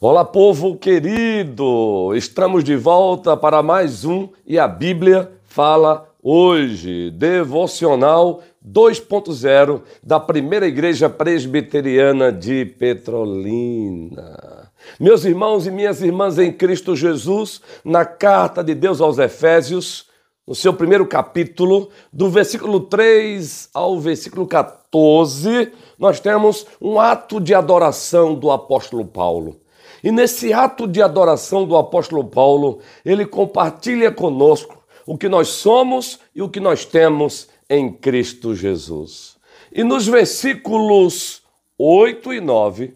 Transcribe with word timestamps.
Olá, 0.00 0.24
povo 0.24 0.76
querido! 0.76 2.14
Estamos 2.14 2.62
de 2.62 2.76
volta 2.76 3.36
para 3.36 3.64
mais 3.64 4.04
um 4.04 4.28
e 4.46 4.56
a 4.56 4.68
Bíblia 4.68 5.28
fala 5.42 6.08
hoje, 6.22 7.10
devocional 7.10 8.40
2.0 8.64 9.82
da 10.00 10.20
Primeira 10.20 10.68
Igreja 10.68 11.10
Presbiteriana 11.10 12.30
de 12.30 12.64
Petrolina. 12.64 14.70
Meus 15.00 15.24
irmãos 15.24 15.66
e 15.66 15.70
minhas 15.72 16.00
irmãs 16.00 16.38
em 16.38 16.52
Cristo 16.52 16.94
Jesus, 16.94 17.60
na 17.84 18.04
carta 18.04 18.62
de 18.62 18.76
Deus 18.76 19.00
aos 19.00 19.18
Efésios, 19.18 20.06
no 20.46 20.54
seu 20.54 20.72
primeiro 20.72 21.06
capítulo, 21.06 21.90
do 22.12 22.30
versículo 22.30 22.82
3 22.82 23.70
ao 23.74 23.98
versículo 23.98 24.46
14, 24.46 25.72
nós 25.98 26.20
temos 26.20 26.68
um 26.80 27.00
ato 27.00 27.40
de 27.40 27.52
adoração 27.52 28.36
do 28.36 28.52
apóstolo 28.52 29.04
Paulo. 29.04 29.56
E 30.02 30.12
nesse 30.12 30.52
ato 30.52 30.86
de 30.86 31.02
adoração 31.02 31.66
do 31.66 31.76
apóstolo 31.76 32.24
Paulo, 32.24 32.80
ele 33.04 33.26
compartilha 33.26 34.12
conosco 34.12 34.78
o 35.06 35.16
que 35.16 35.28
nós 35.28 35.48
somos 35.48 36.18
e 36.34 36.42
o 36.42 36.48
que 36.48 36.60
nós 36.60 36.84
temos 36.84 37.48
em 37.68 37.92
Cristo 37.92 38.54
Jesus. 38.54 39.36
E 39.72 39.82
nos 39.82 40.06
versículos 40.06 41.42
8 41.78 42.32
e 42.32 42.40
9, 42.40 42.94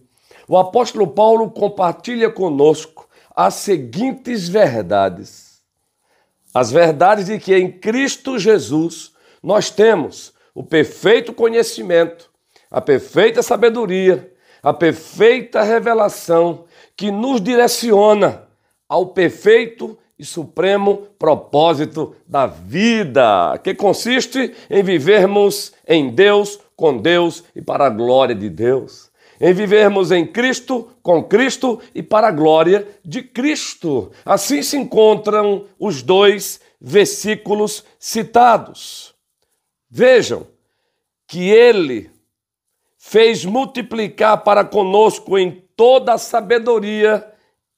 o 0.49 0.57
apóstolo 0.57 1.07
Paulo 1.07 1.51
compartilha 1.51 2.31
conosco 2.31 3.09
as 3.35 3.55
seguintes 3.55 4.49
verdades. 4.49 5.61
As 6.55 6.71
verdades 6.71 7.27
de 7.27 7.39
que 7.39 7.55
em 7.55 7.71
Cristo 7.71 8.39
Jesus 8.39 9.13
nós 9.43 9.71
temos 9.71 10.33
o 10.55 10.63
perfeito 10.63 11.33
conhecimento, 11.33 12.31
a 12.71 12.81
perfeita 12.81 13.43
sabedoria, 13.43 14.33
a 14.63 14.73
perfeita 14.73 15.63
revelação 15.63 16.65
que 16.97 17.11
nos 17.11 17.41
direciona 17.41 18.49
ao 18.89 19.07
perfeito 19.07 19.99
e 20.19 20.25
supremo 20.25 21.09
propósito 21.19 22.15
da 22.27 22.47
vida, 22.47 23.59
que 23.65 23.75
consiste 23.75 24.55
em 24.71 24.83
vivermos 24.83 25.73
em 25.87 26.11
Deus, 26.11 26.61
com 26.77 26.97
Deus 26.97 27.43
e 27.57 27.63
para 27.63 27.87
a 27.87 27.91
glória 27.91 28.35
de 28.35 28.49
Deus. 28.49 29.11
Em 29.41 29.53
vivermos 29.53 30.13
em 30.13 30.25
Cristo, 30.25 30.89
com 31.03 31.25
Cristo 31.25 31.81
e 31.93 32.03
para 32.03 32.29
a 32.29 32.31
glória 32.31 32.87
de 33.05 33.23
Cristo. 33.23 34.13
Assim 34.25 34.63
se 34.63 34.77
encontram 34.77 35.65
os 35.79 36.03
dois 36.03 36.61
versículos 36.81 37.85
citados. 37.99 39.13
Vejam 39.91 40.47
que 41.27 41.51
ele 41.51 42.11
fez 43.05 43.45
multiplicar 43.45 44.45
para 44.45 44.65
conosco 44.65 45.37
em 45.37 45.61
toda 45.77 46.15
a 46.15 46.19
sabedoria 46.19 47.27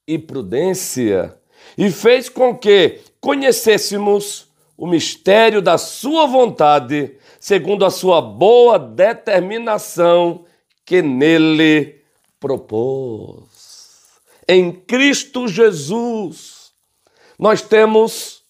e 0.07 0.19
prudência, 0.19 1.35
e 1.79 1.91
fez 1.91 2.29
com 2.29 2.55
que 2.55 3.01
conhecêssemos 3.23 4.49
o 4.77 4.87
mistério 4.87 5.63
da 5.63 5.79
Sua 5.79 6.27
vontade, 6.27 7.17
segundo 7.41 7.87
a 7.87 7.91
Sua 7.91 8.21
boa 8.21 8.79
determinação 8.79 10.45
que 10.85 11.01
nele 11.01 12.03
propôs. 12.39 13.49
Em 14.47 14.71
Cristo 14.71 15.49
Jesus, 15.49 16.71
nós 17.39 17.63
temos 17.63 18.43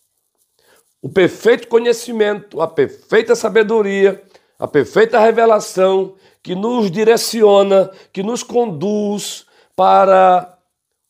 o 1.00 1.08
perfeito 1.08 1.69
conhecimento, 1.69 2.61
a 2.61 2.67
perfeita 2.67 3.36
sabedoria, 3.36 4.20
a 4.65 4.67
perfeita 4.67 5.20
revelação 5.20 6.15
que 6.43 6.55
nos 6.55 6.91
direciona, 6.91 7.91
que 8.11 8.23
nos 8.23 8.43
conduz 8.43 9.45
para 9.77 10.57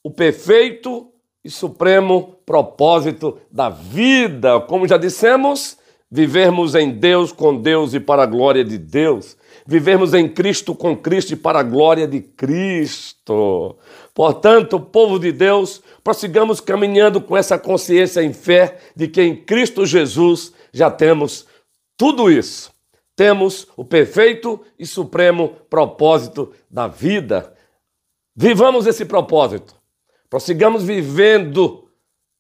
o 0.02 0.10
perfeito 0.10 1.06
e 1.44 1.48
supremo 1.48 2.36
propósito 2.44 3.38
da 3.52 3.69
vida. 3.69 4.58
Como 4.62 4.88
já 4.88 4.97
dissemos, 4.97 5.77
vivermos 6.10 6.75
em 6.75 6.91
Deus, 6.91 7.31
com 7.31 7.56
Deus 7.56 7.94
e 7.94 8.00
para 8.00 8.25
a 8.25 8.26
glória 8.26 8.65
de 8.65 8.76
Deus. 8.76 9.37
Vivermos 9.65 10.15
em 10.15 10.28
Cristo, 10.28 10.75
com 10.75 10.97
Cristo 10.97 11.34
e 11.34 11.36
para 11.36 11.60
a 11.60 11.62
glória 11.62 12.09
de 12.09 12.21
Cristo. 12.21 13.76
Portanto, 14.12 14.81
povo 14.81 15.16
de 15.16 15.31
Deus, 15.31 15.81
prossigamos 16.03 16.60
caminhando 16.60 17.21
com 17.21 17.36
essa 17.36 17.56
consciência 17.56 18.21
em 18.21 18.32
fé 18.32 18.78
de 18.97 19.06
que 19.06 19.22
em 19.22 19.36
Cristo 19.36 19.86
Jesus 19.86 20.53
já 20.72 20.91
temos 20.91 21.47
tudo 21.97 22.28
isso 22.28 22.73
temos 23.16 23.69
o 23.76 23.84
perfeito 23.84 24.60
e 24.78 24.86
supremo 24.86 25.56
propósito 25.70 26.52
da 26.70 26.86
vida. 26.86 27.52
Vivamos 28.34 28.86
esse 28.86 29.04
propósito. 29.04 29.75
Prossigamos 30.28 30.82
vivendo 30.82 31.88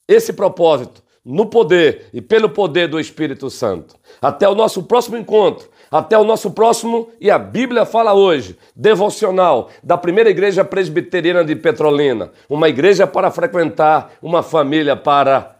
esse 0.08 0.32
propósito 0.32 1.02
no 1.24 1.46
poder 1.46 2.06
e 2.12 2.20
pelo 2.20 2.50
poder 2.50 2.88
do 2.88 3.00
Espírito 3.00 3.48
Santo. 3.48 3.96
Até 4.20 4.48
o 4.48 4.54
nosso 4.54 4.82
próximo 4.82 5.16
encontro, 5.16 5.70
até 5.90 6.18
o 6.18 6.24
nosso 6.24 6.50
próximo 6.50 7.08
e 7.20 7.30
a 7.30 7.38
Bíblia 7.38 7.86
fala 7.86 8.12
hoje, 8.12 8.58
devocional 8.76 9.70
da 9.82 9.96
Primeira 9.96 10.28
Igreja 10.28 10.64
Presbiteriana 10.64 11.44
de 11.44 11.56
Petrolina, 11.56 12.32
uma 12.48 12.68
igreja 12.68 13.06
para 13.06 13.30
frequentar, 13.30 14.12
uma 14.20 14.42
família 14.42 14.96
para 14.96 15.53